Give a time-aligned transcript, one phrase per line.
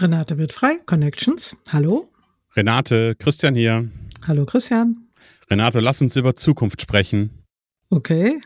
[0.00, 1.56] Renate wird frei, Connections.
[1.72, 2.08] Hallo.
[2.54, 3.88] Renate, Christian hier.
[4.28, 5.08] Hallo Christian.
[5.50, 7.44] Renate, lass uns über Zukunft sprechen.
[7.90, 8.38] Okay.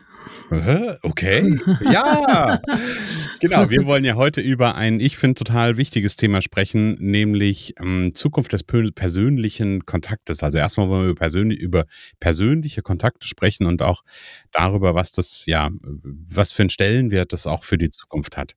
[1.03, 1.59] Okay.
[1.81, 2.59] Ja.
[3.39, 3.69] genau.
[3.69, 8.53] Wir wollen ja heute über ein, ich finde, total wichtiges Thema sprechen, nämlich ähm, Zukunft
[8.53, 10.41] des persönlichen Kontaktes.
[10.41, 11.85] Also erstmal wollen wir über, persönlich, über
[12.19, 14.03] persönliche Kontakte sprechen und auch
[14.51, 18.53] darüber, was das, ja, was für einen Stellenwert das auch für die Zukunft hat.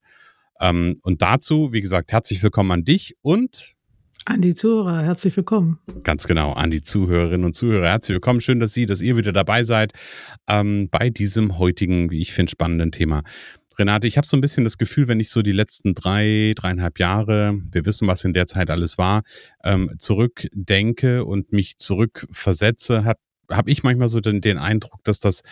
[0.60, 3.76] Ähm, und dazu, wie gesagt, herzlich willkommen an dich und
[4.28, 5.78] an die Zuhörer, herzlich willkommen.
[6.02, 8.40] Ganz genau, an die Zuhörerinnen und Zuhörer, herzlich willkommen.
[8.40, 9.92] Schön, dass Sie, dass ihr wieder dabei seid
[10.48, 13.22] ähm, bei diesem heutigen, wie ich finde, spannenden Thema.
[13.78, 16.98] Renate, ich habe so ein bisschen das Gefühl, wenn ich so die letzten drei, dreieinhalb
[16.98, 19.22] Jahre, wir wissen, was in der Zeit alles war,
[19.62, 25.42] ähm, zurückdenke und mich zurückversetze, habe hab ich manchmal so den, den Eindruck, dass das,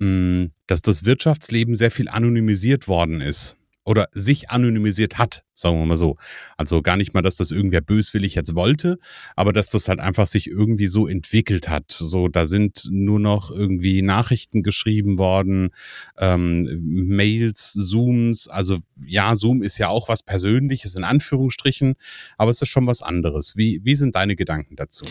[0.00, 5.78] mh, hm, dass das Wirtschaftsleben sehr viel anonymisiert worden ist oder sich anonymisiert hat, sagen
[5.78, 6.16] wir mal so.
[6.56, 8.98] Also gar nicht mal, dass das irgendwer böswillig jetzt wollte,
[9.36, 11.90] aber dass das halt einfach sich irgendwie so entwickelt hat.
[11.90, 15.70] So, da sind nur noch irgendwie Nachrichten geschrieben worden,
[16.18, 18.48] ähm, Mails, Zooms.
[18.48, 21.94] Also ja, Zoom ist ja auch was Persönliches in Anführungsstrichen,
[22.38, 23.56] aber es ist schon was anderes.
[23.56, 25.04] Wie, wie sind deine Gedanken dazu?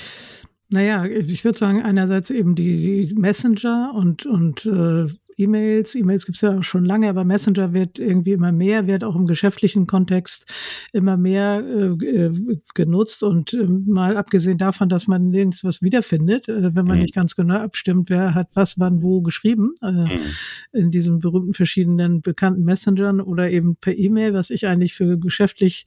[0.73, 5.07] Naja, ich würde sagen, einerseits eben die, die Messenger und, und äh,
[5.43, 5.95] E-Mails.
[5.95, 9.25] E-Mails gibt es ja schon lange, aber Messenger wird irgendwie immer mehr, wird auch im
[9.25, 10.51] geschäftlichen Kontext
[10.93, 13.23] immer mehr äh, äh genutzt.
[13.23, 17.03] Und äh, mal abgesehen davon, dass man nirgends was wiederfindet, äh, wenn man mhm.
[17.03, 20.19] nicht ganz genau abstimmt, wer hat was wann wo geschrieben, äh, mhm.
[20.73, 25.85] in diesen berühmten verschiedenen bekannten Messengern oder eben per E-Mail, was ich eigentlich für geschäftlich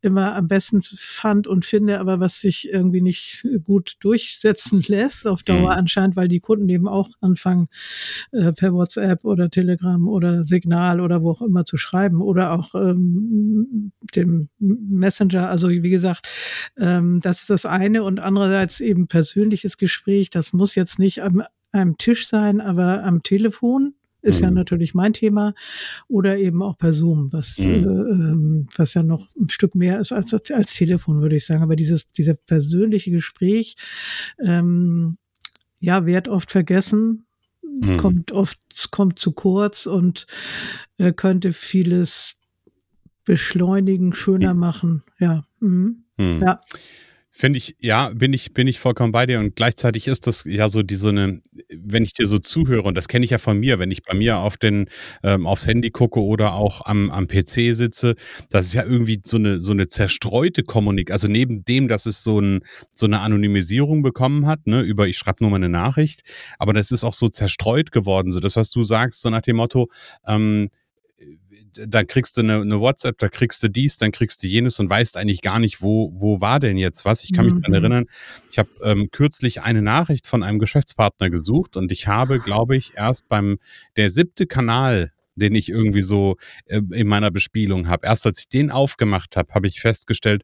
[0.00, 5.42] immer am besten fand und finde, aber was sich irgendwie nicht gut durchsetzen lässt auf
[5.42, 5.78] Dauer mhm.
[5.78, 7.68] anscheinend, weil die Kunden eben auch anfangen,
[8.32, 12.74] äh, per WhatsApp oder Telegram oder Signal oder wo auch immer zu schreiben oder auch
[12.74, 15.50] ähm, dem Messenger.
[15.50, 16.28] Also wie gesagt,
[16.78, 20.30] ähm, das ist das eine und andererseits eben persönliches Gespräch.
[20.30, 24.44] Das muss jetzt nicht am einem Tisch sein, aber am Telefon ist mhm.
[24.44, 25.54] ja natürlich mein Thema,
[26.08, 27.66] oder eben auch per Zoom, was, mhm.
[27.66, 31.62] äh, ähm, was ja noch ein Stück mehr ist als, als Telefon, würde ich sagen.
[31.62, 33.76] Aber dieses, dieser persönliche Gespräch,
[34.42, 35.16] ähm,
[35.80, 37.26] ja, wird oft vergessen,
[37.80, 37.96] mhm.
[37.96, 38.58] kommt oft,
[38.90, 40.26] kommt zu kurz und
[40.98, 42.36] äh, könnte vieles
[43.24, 45.02] beschleunigen, schöner machen.
[45.18, 45.44] Ja.
[45.60, 46.04] Mhm.
[46.16, 46.42] Mhm.
[46.44, 46.60] Ja.
[47.40, 49.38] Finde ich, ja, bin ich, bin ich vollkommen bei dir.
[49.38, 51.40] Und gleichzeitig ist das ja so diese, eine,
[51.72, 54.14] wenn ich dir so zuhöre, und das kenne ich ja von mir, wenn ich bei
[54.14, 54.90] mir auf den,
[55.22, 58.16] ähm, aufs Handy gucke oder auch am, am PC sitze,
[58.50, 62.24] das ist ja irgendwie so eine, so eine zerstreute Kommunikation, also neben dem, dass es
[62.24, 66.22] so, ein, so eine Anonymisierung bekommen hat, ne, über ich schreibe nur mal eine Nachricht,
[66.58, 69.58] aber das ist auch so zerstreut geworden, so das, was du sagst, so nach dem
[69.58, 69.88] Motto,
[70.26, 70.70] ähm,
[71.86, 74.90] da kriegst du eine, eine, WhatsApp, da kriegst du dies, dann kriegst du jenes und
[74.90, 77.24] weißt eigentlich gar nicht, wo, wo war denn jetzt was.
[77.24, 77.62] Ich kann mich mhm.
[77.62, 78.06] daran erinnern,
[78.50, 82.96] ich habe ähm, kürzlich eine Nachricht von einem Geschäftspartner gesucht und ich habe, glaube ich,
[82.96, 83.58] erst beim
[83.96, 88.08] der siebte Kanal den ich irgendwie so äh, in meiner Bespielung habe.
[88.08, 90.42] Erst als ich den aufgemacht habe, habe ich festgestellt,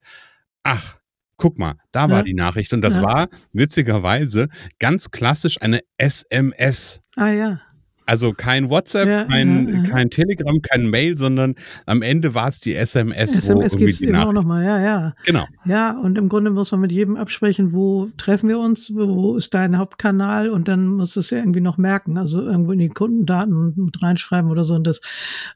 [0.63, 0.99] ach,
[1.37, 2.23] guck mal, da war ja.
[2.23, 2.73] die Nachricht.
[2.73, 3.03] Und das ja.
[3.03, 4.49] war witzigerweise
[4.79, 7.01] ganz klassisch eine SMS.
[7.17, 7.61] Ah ja.
[8.07, 9.83] Also kein WhatsApp, ja, kein, ja, ja.
[9.83, 11.55] kein Telegram, kein Mail, sondern
[11.87, 13.39] am Ende war es die SMS.
[13.39, 15.15] SMS gibt es immer auch nochmal, ja, ja.
[15.25, 15.47] Genau.
[15.65, 19.55] Ja, und im Grunde muss man mit jedem absprechen, wo treffen wir uns, wo ist
[19.55, 23.73] dein Hauptkanal und dann muss es ja irgendwie noch merken, also irgendwo in die Kundendaten
[23.77, 25.01] mit reinschreiben oder so und das.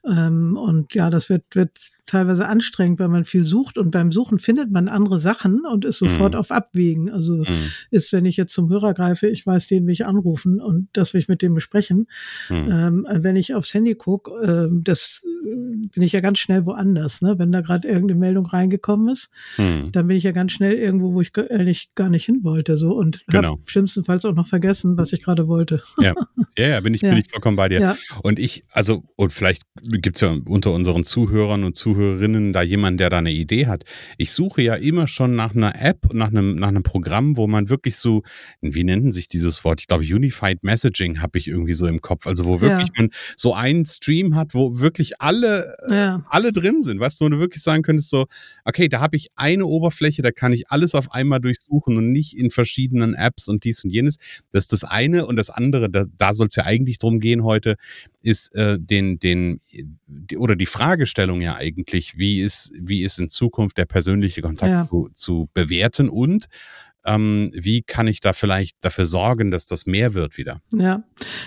[0.09, 1.79] Ähm, und ja, das wird, wird
[2.09, 5.99] teilweise anstrengend, weil man viel sucht und beim Suchen findet man andere Sachen und ist
[5.99, 6.41] sofort Mhm.
[6.41, 7.11] auf Abwägen.
[7.11, 7.47] Also Mhm.
[7.91, 11.15] ist, wenn ich jetzt zum Hörer greife, ich weiß, den will ich anrufen und das
[11.15, 12.07] will ich mit dem besprechen.
[12.51, 12.69] Mhm.
[12.71, 17.23] Ähm, wenn ich aufs Handy gucke, ähm, das äh, bin ich ja ganz schnell woanders.
[17.23, 17.39] Ne?
[17.39, 19.93] Wenn da gerade irgendeine Meldung reingekommen ist, Mhm.
[19.93, 22.77] dann bin ich ja ganz schnell irgendwo, wo ich ehrlich gar nicht hin wollte.
[22.77, 23.53] So und Genau.
[23.53, 25.81] habe schlimmstenfalls auch noch vergessen, was ich gerade wollte.
[26.01, 26.15] Ja.
[26.59, 27.11] Ja, bin ich, Ja.
[27.11, 27.81] bin ich vollkommen bei dir.
[27.81, 27.97] Ja.
[28.23, 33.11] Und ich, also, und vielleicht gibt's ja unter unseren Zuhörern und Zuhörerinnen da jemanden, der
[33.11, 33.85] da eine Idee hat.
[34.19, 37.69] Ich suche ja immer schon nach einer App, nach einem, nach einem Programm, wo man
[37.69, 38.23] wirklich so,
[38.61, 39.81] wie nennen sich dieses Wort?
[39.81, 42.27] Ich glaube, Unified Messaging habe ich irgendwie so im Kopf.
[42.27, 46.23] Also, wo wirklich man so einen Stream hat, wo wirklich alle, Ja.
[46.31, 47.01] alle drin sind.
[47.01, 48.27] Weißt du, wo du wirklich sagen könntest, so,
[48.65, 52.37] okay, da habe ich eine Oberfläche, da kann ich alles auf einmal durchsuchen und nicht
[52.37, 54.17] in verschiedenen Apps und dies und jenes.
[54.53, 55.27] Das ist das eine.
[55.27, 57.77] Und das andere, da, da soll es ja eigentlich drum gehen heute,
[58.23, 59.61] ist äh, den, den,
[60.37, 64.89] oder die Fragestellung ja eigentlich, wie ist, wie ist in Zukunft der persönliche Kontakt Ja.
[64.89, 66.47] zu, zu bewerten und
[67.05, 70.61] ähm, wie kann ich da vielleicht dafür sorgen, dass das mehr wird wieder?
[70.75, 71.05] Ja,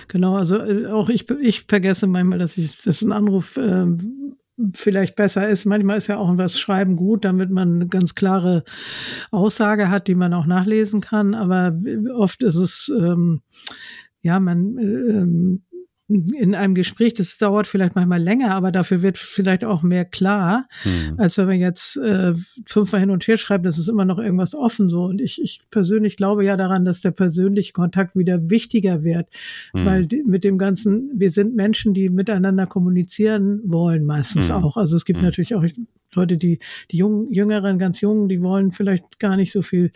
[0.08, 0.36] genau.
[0.36, 4.36] Also äh, auch ich, ich vergesse manchmal, dass ich, dass ein Anruf ähm,
[4.74, 5.64] vielleicht besser ist.
[5.66, 8.64] Manchmal ist ja auch was Schreiben gut, damit man eine ganz klare
[9.30, 11.34] Aussage hat, die man auch nachlesen kann.
[11.34, 11.78] Aber
[12.14, 13.42] oft ist es, ähm,
[14.22, 15.62] ja, man, ähm,
[16.14, 20.66] in einem Gespräch, das dauert vielleicht manchmal länger, aber dafür wird vielleicht auch mehr klar,
[20.82, 21.14] Hm.
[21.18, 22.34] als wenn man jetzt äh,
[22.66, 25.04] fünfmal hin und her schreibt, das ist immer noch irgendwas offen so.
[25.04, 29.26] Und ich, ich persönlich glaube ja daran, dass der persönliche Kontakt wieder wichtiger wird,
[29.72, 29.86] Hm.
[29.86, 34.56] weil die, mit dem ganzen, wir sind Menschen, die miteinander kommunizieren wollen, meistens Hm.
[34.56, 34.76] auch.
[34.76, 35.24] Also es gibt Hm.
[35.26, 35.64] natürlich auch
[36.14, 36.58] Leute, die,
[36.90, 39.90] die jungen, Jüngeren, ganz jungen, die wollen vielleicht gar nicht so viel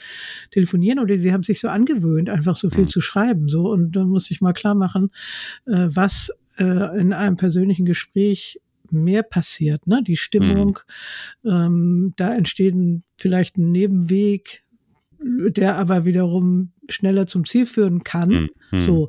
[0.50, 2.88] telefonieren oder sie haben sich so angewöhnt, einfach so viel Hm.
[2.88, 3.48] zu schreiben.
[3.48, 5.10] So, und dann muss ich mal klar machen,
[5.66, 8.60] äh, was äh, in einem persönlichen Gespräch
[8.90, 10.02] mehr passiert, ne?
[10.06, 10.78] Die Stimmung,
[11.44, 12.74] ähm, da entsteht
[13.16, 14.62] vielleicht ein Nebenweg,
[15.18, 18.30] der aber wiederum schneller zum Ziel führen kann.
[18.30, 18.50] Hm.
[18.70, 18.78] Hm.
[18.78, 19.08] So.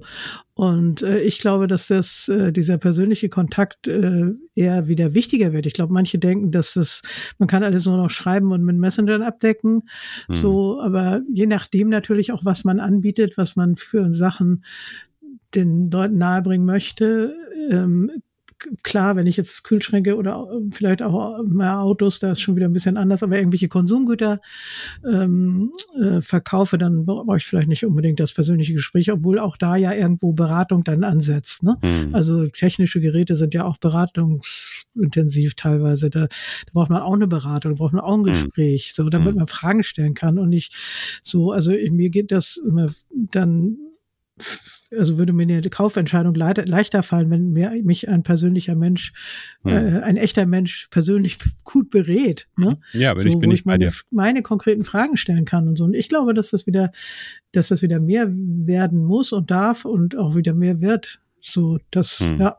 [0.53, 5.65] Und äh, ich glaube, dass das, äh, dieser persönliche Kontakt äh, eher wieder wichtiger wird.
[5.65, 7.03] Ich glaube, manche denken, dass es,
[7.37, 9.83] man kann alles nur noch schreiben und mit Messengern abdecken.
[10.27, 10.35] Hm.
[10.35, 14.63] So, aber je nachdem natürlich auch, was man anbietet, was man für Sachen
[15.55, 17.35] den Leuten nahebringen möchte.
[17.69, 18.11] Ähm,
[18.83, 22.67] klar, wenn ich jetzt Kühlschränke oder äh, vielleicht auch mehr Autos, da ist schon wieder
[22.67, 24.39] ein bisschen anders, aber irgendwelche Konsumgüter
[25.09, 29.75] ähm, äh, verkaufe, dann brauche ich vielleicht nicht unbedingt das persönliche Gespräch, obwohl auch da
[29.75, 31.63] ja irgendwo Beratung dann ansetzt.
[31.63, 31.77] Ne?
[31.81, 32.13] Hm.
[32.15, 36.09] Also technische Geräte sind ja auch beratungsintensiv teilweise.
[36.09, 36.27] Da, da
[36.73, 38.25] braucht man auch eine Beratung, da braucht man auch ein Mhm.
[38.25, 39.39] Gespräch, so damit Mhm.
[39.39, 40.75] man Fragen stellen kann und nicht
[41.21, 43.77] so, also mir geht das immer dann
[44.95, 49.11] also würde mir eine Kaufentscheidung leiter, leichter fallen, wenn mir, mich ein persönlicher Mensch,
[49.63, 49.71] Hm.
[49.71, 52.47] äh, ein echter Mensch persönlich gut berät.
[52.57, 52.79] Ne?
[52.93, 55.83] Ja, bin so, ich, bin wo ich meine, meine konkreten Fragen stellen kann und so.
[55.85, 56.91] Und ich glaube, dass das wieder,
[57.51, 61.19] dass das wieder mehr werden muss und darf und auch wieder mehr wird.
[61.41, 62.39] So, das, Hm.
[62.39, 62.57] ja.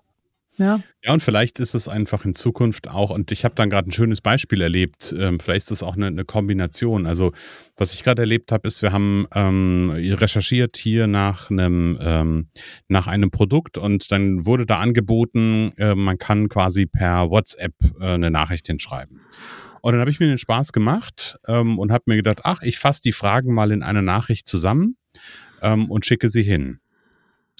[0.58, 3.88] Ja, Ja, und vielleicht ist es einfach in Zukunft auch, und ich habe dann gerade
[3.88, 7.06] ein schönes Beispiel erlebt, ähm, vielleicht ist es auch eine, eine Kombination.
[7.06, 7.32] Also,
[7.76, 12.48] was ich gerade erlebt habe, ist, wir haben ähm, recherchiert hier nach einem, ähm,
[12.88, 18.04] nach einem Produkt und dann wurde da angeboten, äh, man kann quasi per WhatsApp äh,
[18.04, 19.20] eine Nachricht hinschreiben.
[19.80, 22.78] Und dann habe ich mir den Spaß gemacht ähm, und habe mir gedacht, ach, ich
[22.78, 24.96] fasse die Fragen mal in eine Nachricht zusammen
[25.62, 26.80] ähm, und schicke sie hin.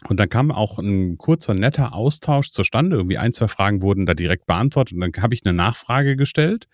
[0.07, 2.97] Und dann kam auch ein kurzer, netter Austausch zustande.
[2.97, 4.95] Irgendwie ein, zwei Fragen wurden da direkt beantwortet.
[4.95, 6.69] Und dann habe ich eine Nachfrage gestellt.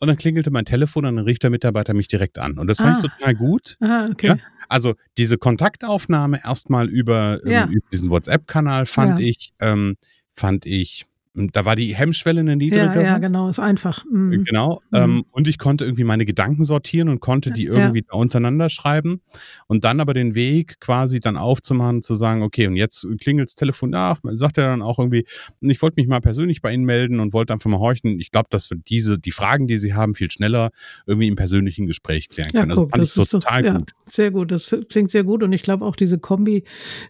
[0.00, 2.58] Und dann klingelte mein Telefon und dann rief der Mitarbeiter mich direkt an.
[2.58, 3.08] Und das fand ich Ah.
[3.16, 3.76] total gut.
[3.80, 4.26] ah, okay.
[4.28, 4.36] Ja.
[4.68, 7.64] Also diese Kontaktaufnahme erstmal über, Ja.
[7.64, 9.26] ähm, über diesen WhatsApp-Kanal fand Ja.
[9.26, 9.96] ich, ähm,
[10.32, 13.02] fand ich, da war die Hemmschwelle eine Ja, niedrigere.
[13.04, 14.04] ja, genau, ist einfach.
[14.10, 14.44] Mhm.
[14.44, 14.80] Genau.
[14.90, 14.98] Mhm.
[14.98, 17.72] Ähm, und ich konnte irgendwie meine Gedanken sortieren und konnte die Ja.
[17.72, 19.22] irgendwie da untereinander schreiben.
[19.66, 23.90] Und dann aber den Weg quasi dann aufzumachen, zu sagen, okay, und jetzt klingelt's Telefon
[23.90, 24.20] nach.
[24.32, 25.24] Sagt er dann auch irgendwie,
[25.60, 28.20] ich wollte mich mal persönlich bei Ihnen melden und wollte einfach mal horchen.
[28.20, 30.70] Ich glaube, dass wir diese, die Fragen, die Sie haben, viel schneller
[31.06, 32.72] irgendwie im persönlichen Gespräch klären Ja, können.
[32.72, 33.90] Also guck, fand das ich ist total doch, ja, gut.
[34.04, 34.50] sehr gut.
[34.50, 35.42] Das klingt sehr gut.
[35.42, 36.64] Und ich glaube auch diese Kombi,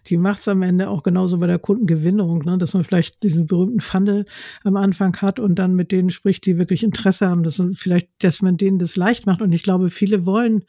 [0.07, 2.57] die macht es am Ende auch genauso bei der Kundengewinnung, ne?
[2.57, 4.12] dass man vielleicht diesen berühmten Funnel
[4.63, 8.09] am Anfang hat und dann mit denen spricht, die wirklich Interesse haben, dass man vielleicht,
[8.19, 9.41] dass man denen das leicht macht.
[9.41, 10.63] Und ich glaube, viele wollen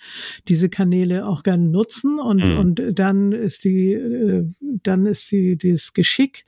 [0.48, 2.58] diese Kanäle auch gerne nutzen und, Mhm.
[2.58, 4.44] und dann ist die, äh,
[4.82, 6.44] dann ist die, das Geschick,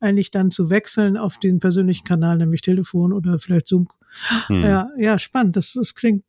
[0.00, 3.86] eigentlich dann zu wechseln auf den persönlichen Kanal, nämlich Telefon oder vielleicht Zoom.
[4.46, 4.62] Hm.
[4.62, 5.56] Ja, ja, spannend.
[5.56, 6.24] Das, das klingt,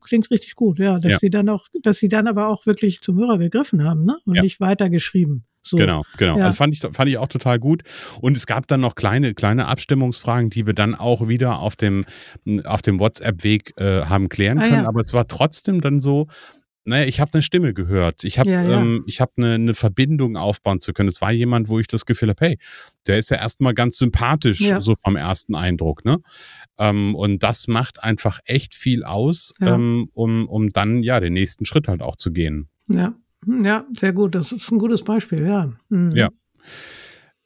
[0.00, 0.98] klingt richtig gut, ja.
[0.98, 1.18] Dass Ja.
[1.18, 4.16] sie dann auch, dass sie dann aber auch wirklich zum Hörer gegriffen haben, ne?
[4.26, 4.42] Und Ja.
[4.42, 5.44] nicht weiter geschrieben.
[5.62, 5.76] So.
[5.76, 6.38] Genau, genau.
[6.38, 6.46] Ja.
[6.46, 7.82] Also fand ich, fand ich auch total gut.
[8.20, 12.04] Und es gab dann noch kleine, kleine Abstimmungsfragen, die wir dann auch wieder auf dem,
[12.64, 14.82] auf dem WhatsApp-Weg äh, haben klären Ah, können.
[14.82, 14.88] ja.
[14.88, 16.26] Aber es war trotzdem dann so,
[16.84, 18.24] naja, ich habe eine Stimme gehört.
[18.24, 18.80] Ich habe Ja, ja.
[18.80, 21.08] ähm, ich hab eine, eine Verbindung aufbauen zu können.
[21.08, 22.58] Es war jemand, wo ich das Gefühl habe, hey,
[23.06, 24.80] der ist ja erstmal ganz sympathisch, Ja.
[24.80, 26.04] so vom ersten Eindruck.
[26.04, 26.18] Ne?
[26.80, 29.76] Ähm, und das macht einfach echt viel aus, Ja.
[29.76, 32.68] ähm, um, um dann ja den nächsten Schritt halt auch zu gehen.
[32.88, 33.14] Ja.
[33.46, 34.34] Ja, sehr gut.
[34.34, 35.72] Das ist ein gutes Beispiel, ja.
[35.88, 36.10] Mhm.
[36.12, 36.30] Ja.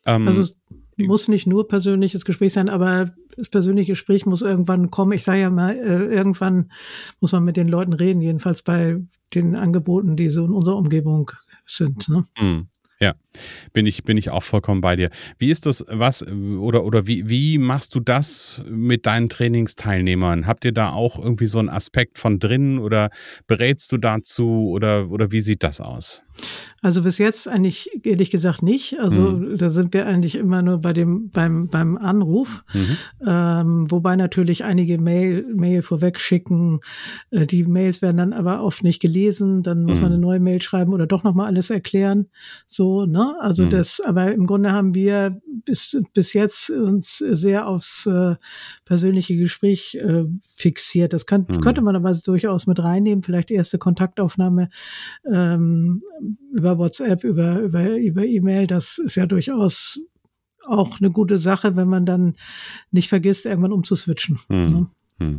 [0.06, 0.56] Ähm, Also es
[0.98, 5.12] muss nicht nur persönliches Gespräch sein, aber das persönliche Gespräch muss irgendwann kommen.
[5.12, 6.72] Ich sage ja mal, äh, irgendwann
[7.20, 8.98] muss man mit den Leuten reden, jedenfalls bei
[9.34, 11.30] den Angeboten, die so in unserer Umgebung
[11.66, 12.08] sind.
[12.08, 12.24] Ne?
[12.38, 13.14] Hm, Ja,
[13.74, 15.10] bin ich, bin ich auch vollkommen bei dir.
[15.38, 20.46] Wie ist das, was, oder, oder wie, wie machst du das mit deinen Trainingsteilnehmern?
[20.46, 23.10] Habt ihr da auch irgendwie so einen Aspekt von drin oder
[23.46, 26.22] berätst du dazu oder, oder wie sieht das aus?
[26.83, 28.99] Also bis jetzt eigentlich ehrlich gesagt nicht.
[29.00, 29.57] Also Mhm.
[29.59, 32.97] da sind wir eigentlich immer nur bei dem beim beim Anruf, Mhm.
[33.26, 36.81] ähm, wobei natürlich einige Mail Mail vorweg schicken.
[37.31, 39.62] Äh, die Mails werden dann aber oft nicht gelesen.
[39.62, 40.14] Dann muss man Mhm.
[40.16, 42.26] eine neue Mail schreiben oder doch noch mal alles erklären.
[42.66, 43.35] So ne?
[43.40, 43.71] Also Mhm.
[43.71, 44.00] das.
[44.00, 48.37] Aber im Grunde haben wir bis bis jetzt uns sehr aufs äh,
[48.85, 51.12] persönliche Gespräch äh, fixiert.
[51.14, 51.61] Das kann, Mhm.
[51.61, 53.23] könnte man aber durchaus mit reinnehmen.
[53.25, 54.69] Vielleicht erste Kontaktaufnahme
[55.33, 56.02] ähm,
[56.52, 60.00] über WhatsApp, über, über, über E-Mail, das ist ja durchaus
[60.66, 62.37] auch eine gute Sache, wenn man dann
[62.90, 64.38] nicht vergisst, irgendwann umzuswitchen.
[64.49, 64.62] Hm.
[64.62, 64.87] Ne?
[65.18, 65.38] Hm.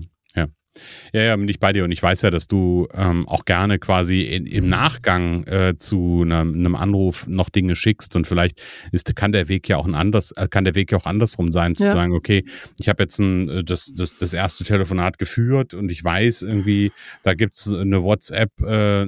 [1.13, 1.17] Ja.
[1.17, 3.79] Ja, ja, bin ich bei dir und ich weiß ja, dass du ähm, auch gerne
[3.79, 9.15] quasi in, im Nachgang äh, zu einem, einem Anruf noch Dinge schickst und vielleicht ist,
[9.15, 11.73] kann der Weg ja auch ein anders, äh, kann der Weg ja auch andersrum sein,
[11.73, 11.91] zu Ja.
[11.91, 12.45] sagen, okay,
[12.79, 16.91] ich habe jetzt ein, äh, das, das, das erste Telefonat geführt und ich weiß irgendwie,
[17.23, 19.05] da gibt's eine WhatsApp, äh,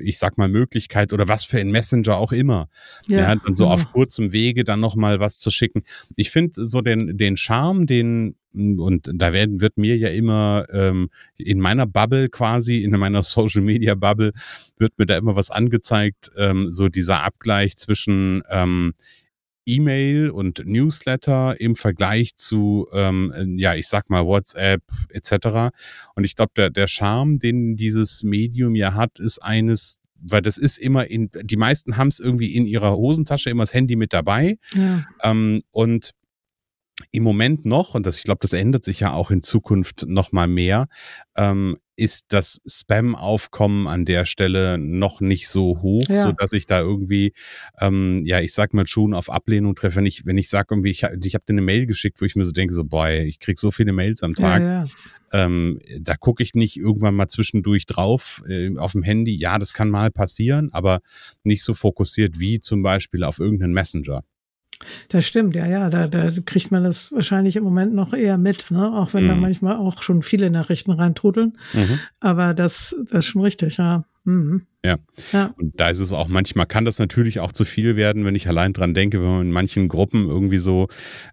[0.00, 2.68] ich sag mal Möglichkeit oder was für ein Messenger auch immer.
[3.08, 3.74] Ja, und so genau.
[3.74, 5.82] auf kurzem Wege dann nochmal was zu schicken.
[6.16, 11.10] Ich finde so den, den Charme, den, und da werden, wird mir ja immer ähm,
[11.36, 14.32] in meiner Bubble quasi, in meiner Social Media Bubble,
[14.78, 18.94] wird mir da immer was angezeigt, ähm, so dieser Abgleich zwischen ähm,
[19.66, 25.72] E-Mail und Newsletter im Vergleich zu, ähm, ja, ich sag mal WhatsApp etc.
[26.14, 30.58] Und ich glaube, der, der Charme, den dieses Medium ja hat, ist eines, weil das
[30.58, 34.12] ist immer in, die meisten haben es irgendwie in ihrer Hosentasche immer das Handy mit
[34.12, 34.58] dabei.
[34.74, 36.10] Ja, Ähm, und
[37.10, 40.32] im Moment noch, und das, ich glaube, das ändert sich ja auch in Zukunft noch
[40.32, 40.86] mal mehr,
[41.36, 46.16] ähm, ist das Spam-Aufkommen an der Stelle noch nicht so hoch, Ja.
[46.16, 47.32] so dass ich da irgendwie,
[47.80, 50.90] ähm, ja, ich sag mal schon auf Ablehnung treffe, wenn ich, wenn ich sage irgendwie,
[50.90, 53.40] ich, ich habe dir eine Mail geschickt, wo ich mir so denke, so, boah, ich
[53.40, 54.84] krieg so viele Mails am ja, Tag, ja.
[55.32, 59.36] ähm, da gucke ich nicht irgendwann mal zwischendurch drauf äh, auf dem Handy.
[59.36, 61.00] Ja, das kann mal passieren, aber
[61.44, 64.24] nicht so fokussiert wie zum Beispiel auf irgendeinen Messenger.
[65.08, 65.90] Das stimmt, ja, ja.
[65.90, 68.92] Da, da kriegt man das wahrscheinlich im Moment noch eher mit, ne?
[68.92, 69.40] auch wenn da Mhm.
[69.40, 71.58] manchmal auch schon viele Nachrichten reintrudeln.
[71.72, 71.98] Mhm.
[72.20, 74.04] Aber das, das ist schon richtig, ja.
[74.24, 74.66] Mhm.
[74.84, 74.98] Ja.
[75.32, 78.34] Ja, Und da ist es auch manchmal, kann das natürlich auch zu viel werden, wenn
[78.34, 80.88] ich allein dran denke, wenn man in manchen Gruppen irgendwie so,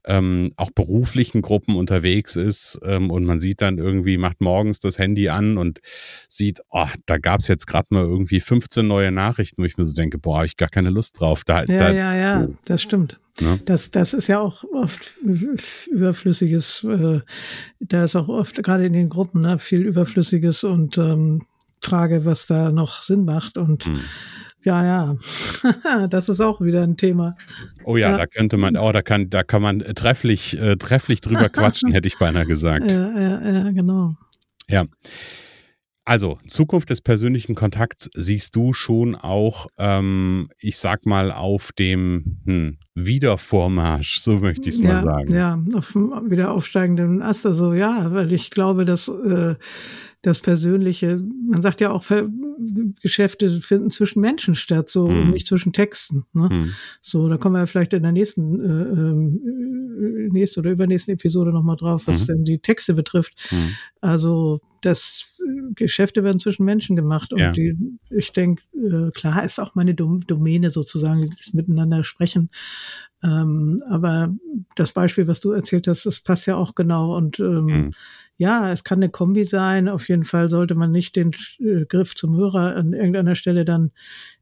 [0.06, 4.98] ähm, auch beruflichen Gruppen unterwegs ist ähm, und man sieht dann irgendwie, macht morgens das
[5.00, 5.80] Handy an und
[6.28, 9.86] sieht, oh, da gab es jetzt gerade mal irgendwie 15 neue Nachrichten, wo ich mir
[9.86, 11.44] so denke, boah, hab ich gar keine Lust drauf.
[11.44, 13.20] Da, ja, da, ja, ja, das stimmt.
[13.42, 13.60] Ne?
[13.66, 15.18] Das, das ist ja auch oft
[15.92, 17.22] überflüssiges, äh,
[17.80, 21.42] da ist auch oft gerade in den Gruppen ne, viel überflüssiges und ähm,
[21.82, 23.58] Frage, was da noch Sinn macht.
[23.58, 24.00] Und Hm.
[24.64, 25.16] ja, ja,
[26.10, 27.36] das ist auch wieder ein Thema.
[27.84, 28.18] Oh ja, Ja.
[28.18, 32.08] da könnte man, oh, da kann, da kann man trefflich, äh, trefflich drüber quatschen, hätte
[32.08, 32.92] ich beinahe gesagt.
[32.92, 34.16] Ja, ja, ja, genau.
[34.70, 34.86] Ja.
[36.06, 42.40] Also, Zukunft des persönlichen Kontakts siehst du schon auch, ähm, ich sag mal, auf dem
[42.46, 45.34] hm, Wiedervormarsch, so möchte ich es mal ja, sagen.
[45.34, 47.46] Ja, auf dem wieder aufsteigenden Ast.
[47.46, 49.56] Also ja, weil ich glaube, dass äh,
[50.22, 52.04] das Persönliche, man sagt ja auch,
[53.02, 55.22] Geschäfte finden zwischen Menschen statt, so Mhm.
[55.22, 56.26] und nicht zwischen Texten.
[56.34, 56.50] Ne?
[56.50, 56.74] Hm.
[57.02, 59.40] So, da kommen wir vielleicht in der nächsten, äh, ähm,
[60.28, 62.26] äh, nächsten oder übernächsten Episode nochmal drauf, was Mhm.
[62.28, 63.34] denn die Texte betrifft.
[63.50, 63.76] Hm.
[64.02, 67.52] Also das äh, Geschäfte werden zwischen Menschen gemacht und Ja.
[67.54, 67.78] die,
[68.10, 72.50] ich denke, äh, klar ist auch meine Dom Domäne sozusagen, das Miteinander sprechen.
[73.22, 74.34] Ähm, aber
[74.76, 77.92] das Beispiel, was du erzählt hast, das passt ja auch genau und ähm, Mhm.
[78.38, 79.90] ja, es kann eine Kombi sein.
[79.90, 83.92] Auf jeden Fall sollte man nicht den äh, Griff zum Hörer an irgendeiner Stelle dann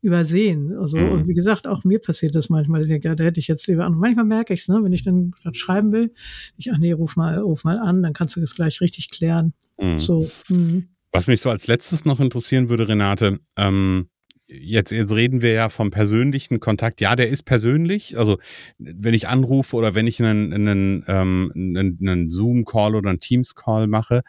[0.01, 0.77] übersehen.
[0.77, 1.09] Also, Mhm.
[1.11, 2.81] und wie gesagt, auch mir passiert das manchmal.
[2.83, 3.95] Ich denke, ja, da hätte ich jetzt lieber an.
[3.95, 6.13] Manchmal merke ich es, ne, wenn ich dann grad schreiben will.
[6.57, 9.53] Ich, ach nee, ruf mal, ruf mal an, dann kannst du das gleich richtig klären.
[9.79, 9.97] Hm.
[9.97, 10.29] So.
[10.49, 10.89] Mhm.
[11.11, 14.09] Was mich so als letztes noch interessieren würde, Renate, ähm,
[14.47, 17.01] jetzt, jetzt reden wir ja vom persönlichen Kontakt.
[17.01, 18.17] Ja, der ist persönlich.
[18.17, 18.37] Also
[18.77, 23.87] wenn ich anrufe oder wenn ich einen, einen, ähm, einen, einen Zoom-Call oder einen Teams-Call
[23.87, 24.23] mache,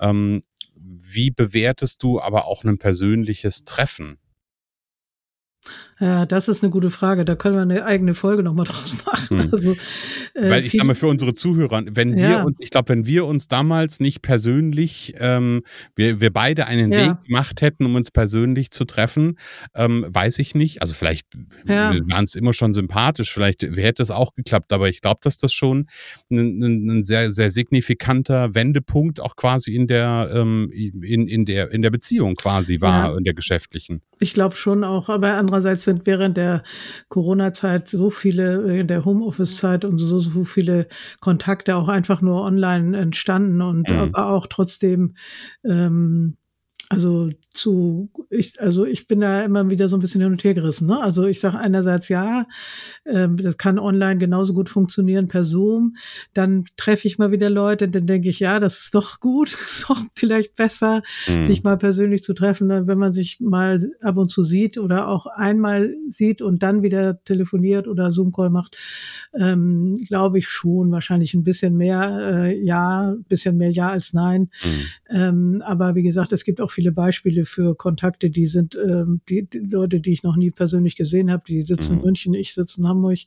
[0.00, 0.42] ähm,
[0.74, 4.18] wie bewertest du aber auch ein persönliches Treffen?
[6.00, 7.24] Ja, das ist eine gute Frage.
[7.24, 9.42] Da können wir eine eigene Folge noch mal draus machen.
[9.44, 9.50] Hm.
[9.52, 9.72] Also,
[10.34, 12.42] äh, Weil ich sage mal für unsere Zuhörer, wenn wir ja.
[12.42, 15.62] uns, ich glaube, wenn wir uns damals nicht persönlich, ähm,
[15.94, 17.10] wir, wir beide einen ja.
[17.10, 19.38] Weg gemacht hätten, um uns persönlich zu treffen,
[19.76, 20.82] ähm, weiß ich nicht.
[20.82, 21.28] Also vielleicht
[21.66, 21.94] ja.
[22.06, 25.52] waren es immer schon sympathisch, vielleicht hätte es auch geklappt, aber ich glaube, dass das
[25.52, 25.86] schon
[26.30, 31.82] ein, ein, sehr, sehr signifikanter Wendepunkt auch quasi in der, ähm, in, in der, in
[31.82, 34.02] der Beziehung quasi war, in der geschäftlichen.
[34.22, 36.62] Ich glaube schon auch, aber andererseits sind während der
[37.08, 40.86] Corona-Zeit so viele, in der Homeoffice-Zeit und so, so viele
[41.20, 43.96] Kontakte auch einfach nur online entstanden und mhm.
[43.98, 45.16] aber auch trotzdem
[45.64, 46.36] ähm,
[46.92, 50.52] also zu, ich, also ich bin da immer wieder so ein bisschen hin und her
[50.52, 50.88] gerissen.
[50.88, 51.00] Ne?
[51.00, 52.46] Also ich sage einerseits ja,
[53.04, 55.96] äh, das kann online genauso gut funktionieren per Zoom.
[56.34, 59.88] Dann treffe ich mal wieder Leute, dann denke ich, ja, das ist doch gut, ist
[59.88, 61.40] doch vielleicht besser, mhm.
[61.40, 62.86] sich mal persönlich zu treffen, ne?
[62.86, 67.24] wenn man sich mal ab und zu sieht oder auch einmal sieht und dann wieder
[67.24, 68.76] telefoniert oder Zoom-Call macht,
[69.34, 74.12] ähm, glaube ich schon wahrscheinlich ein bisschen mehr äh, ja, ein bisschen mehr ja als
[74.12, 74.50] nein.
[74.62, 75.16] Mhm.
[75.16, 79.20] Ähm, aber wie gesagt, es gibt auch viele viele Beispiele für Kontakte, die sind ähm,
[79.28, 81.98] die, die Leute, die ich noch nie persönlich gesehen habe, die sitzen mhm.
[81.98, 83.20] in München, ich sitze in Hamburg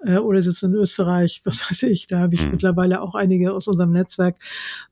[0.00, 2.52] äh, oder sitzen in Österreich, was weiß ich, da habe ich mhm.
[2.52, 4.36] mittlerweile auch einige aus unserem Netzwerk.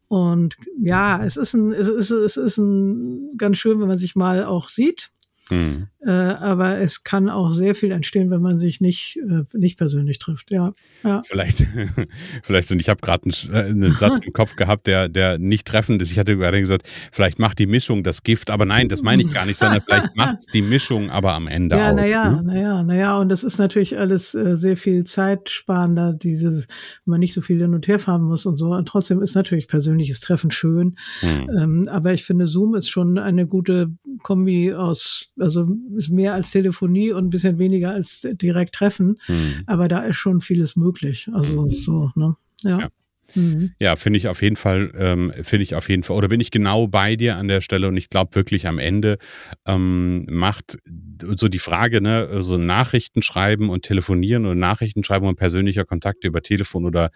[0.09, 4.15] Und ja, es ist ein, es ist, es ist ein ganz schön, wenn man sich
[4.15, 5.11] mal auch sieht
[5.51, 5.89] Mhm.
[6.07, 10.19] Äh, aber es kann auch sehr viel entstehen, wenn man sich nicht, äh, nicht persönlich
[10.19, 10.51] trifft.
[10.51, 11.23] Ja, ja.
[11.25, 11.67] Vielleicht,
[12.43, 15.67] vielleicht, und ich habe gerade einen, äh, einen, Satz im Kopf gehabt, der, der nicht
[15.67, 16.11] treffend ist.
[16.11, 19.33] Ich hatte gerade gesagt, vielleicht macht die Mischung das Gift, aber nein, das meine ich
[19.33, 21.97] gar nicht, sondern vielleicht macht die Mischung aber am Ende ja, aus.
[21.97, 22.43] Naja, ne?
[22.43, 26.67] naja, naja, und das ist natürlich alles äh, sehr viel zeitsparender, dieses,
[27.07, 28.73] man nicht so viel hin und her fahren muss und so.
[28.73, 30.97] Und trotzdem ist natürlich persönliches Treffen schön.
[31.23, 31.51] Mhm.
[31.59, 33.91] Ähm, aber ich finde, Zoom ist schon eine gute
[34.23, 39.21] Kombi aus also ist mehr als Telefonie und ein bisschen weniger als direkt Treffen.
[39.29, 39.63] Mhm.
[39.67, 41.29] Aber da ist schon vieles möglich.
[41.33, 41.69] Also mhm.
[41.69, 42.37] so, ne?
[42.63, 42.81] ja.
[42.81, 42.89] ja.
[43.35, 43.73] Mhm.
[43.78, 46.50] Ja, finde ich auf jeden Fall, ähm, finde ich auf jeden Fall, oder bin ich
[46.50, 49.19] genau bei dir an der Stelle und ich glaube wirklich am Ende
[49.66, 50.79] ähm, macht
[51.22, 56.25] so die Frage, ne, so Nachrichten schreiben und telefonieren oder Nachrichten schreiben und persönlicher Kontakt
[56.25, 57.11] über Telefon oder,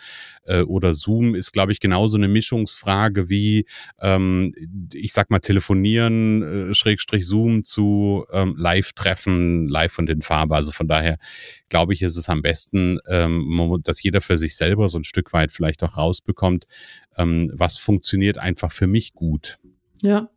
[0.45, 3.67] äh, oder Zoom ist, glaube ich, genauso eine Mischungsfrage wie,
[4.01, 4.55] ähm,
[4.93, 10.55] ich sag mal, telefonieren, äh, Schrägstrich Zoom zu ähm, Live-Treffen, live und in Farbe.
[10.55, 11.19] Also von daher
[11.69, 15.33] glaube ich, ist es am besten, ähm, dass jeder für sich selber so ein Stück
[15.33, 16.67] weit vielleicht auch rausbekommt,
[17.17, 19.59] ähm, was funktioniert einfach für mich gut.
[20.03, 20.31] Ja.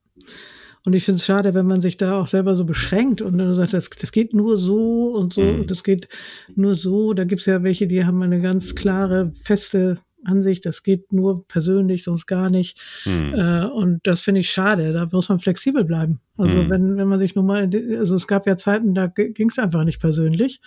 [0.83, 3.55] Und ich finde es schade, wenn man sich da auch selber so beschränkt und dann
[3.55, 5.67] sagt, das, das geht nur so und so, mhm.
[5.67, 6.07] das geht
[6.55, 7.13] nur so.
[7.13, 11.47] Da gibt es ja welche, die haben eine ganz klare, feste Ansicht, das geht nur
[11.47, 12.79] persönlich, sonst gar nicht.
[13.05, 13.33] Mhm.
[13.35, 14.93] Äh, und das finde ich schade.
[14.93, 16.19] Da muss man flexibel bleiben.
[16.37, 16.69] Also mhm.
[16.69, 19.83] wenn, wenn man sich nun mal, also es gab ja Zeiten, da ging es einfach
[19.83, 20.61] nicht persönlich.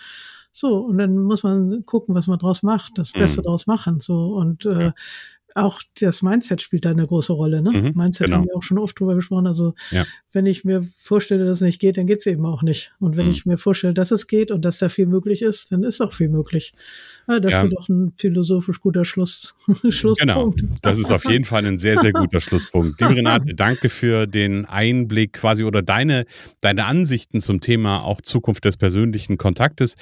[0.57, 3.43] So, und dann muss man gucken, was man draus macht, das Beste mhm.
[3.43, 3.99] draus machen.
[3.99, 4.93] So, und äh,
[5.53, 7.61] auch das Mindset spielt da eine große Rolle.
[7.61, 7.71] Ne?
[7.71, 8.37] Mhm, Mindset genau.
[8.37, 9.47] haben wir auch schon oft drüber gesprochen.
[9.47, 10.05] Also ja.
[10.31, 12.93] wenn ich mir vorstelle, dass es nicht geht, dann geht es eben auch nicht.
[12.99, 13.31] Und wenn mhm.
[13.31, 16.13] ich mir vorstelle, dass es geht und dass da viel möglich ist, dann ist auch
[16.13, 16.73] viel möglich.
[17.27, 17.63] Ja, das ja.
[17.63, 19.55] ist doch ein philosophisch guter Schluss,
[19.89, 20.59] Schlusspunkt.
[20.59, 22.99] Genau, das ist auf jeden Fall ein sehr, sehr guter Schlusspunkt.
[23.01, 26.25] Liebe Renate, danke für den Einblick quasi oder deine,
[26.61, 29.95] deine Ansichten zum Thema auch Zukunft des persönlichen Kontaktes.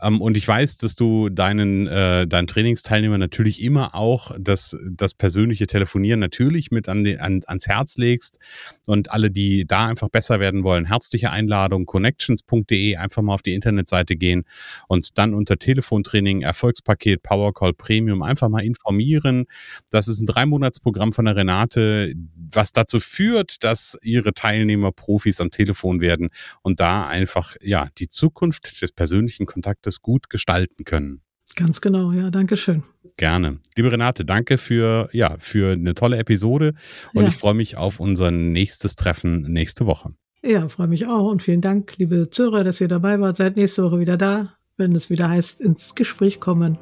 [0.00, 5.14] Ähm, und ich weiß, dass du deinen, äh, deinen Trainingsteilnehmern natürlich immer auch das das
[5.14, 8.38] persönliche Telefonieren natürlich mit an den, an, ans Herz legst
[8.86, 13.54] und alle, die da einfach besser werden wollen, herzliche Einladung, connections.de, einfach mal auf die
[13.54, 14.44] Internetseite gehen
[14.88, 19.46] und dann unter Telefontraining, Erfolgspaket, Powercall Premium einfach mal informieren.
[19.90, 22.14] Das ist ein Dreimonatsprogramm von der Renate,
[22.52, 26.28] was dazu führt, dass ihre Teilnehmer Profis am Telefon werden
[26.62, 31.22] und da einfach, ja, die Zukunft des persönlichen Kontaktes gut gestalten können.
[31.56, 32.82] Ganz genau, ja, danke schön.
[33.16, 33.58] Gerne.
[33.74, 36.74] Liebe Renate, danke für, ja, für eine tolle Episode
[37.14, 37.28] und ja.
[37.28, 40.10] ich freue mich auf unser nächstes Treffen nächste Woche.
[40.42, 43.36] Ja, freue mich auch und vielen Dank, liebe Zuhörer, dass ihr dabei wart.
[43.36, 46.78] Seid nächste Woche wieder da, wenn es wieder heißt, ins Gespräch kommen.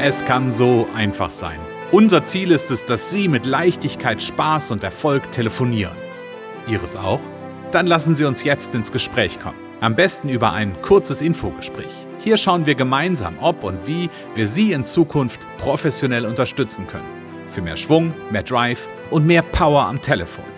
[0.00, 1.58] Es kann so einfach sein.
[1.90, 5.96] Unser Ziel ist es, dass Sie mit Leichtigkeit, Spaß und Erfolg telefonieren.
[6.68, 7.20] Ihres auch?
[7.70, 9.58] Dann lassen Sie uns jetzt ins Gespräch kommen.
[9.80, 12.06] Am besten über ein kurzes Infogespräch.
[12.18, 17.06] Hier schauen wir gemeinsam, ob und wie wir Sie in Zukunft professionell unterstützen können.
[17.46, 20.57] Für mehr Schwung, mehr Drive und mehr Power am Telefon.